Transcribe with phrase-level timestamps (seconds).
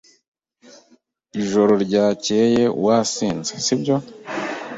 [1.41, 3.95] Ijoro ryakeye wasinze, si byo?